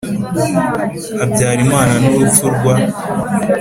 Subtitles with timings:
[1.19, 2.75] Habyarimana n urupfu rwa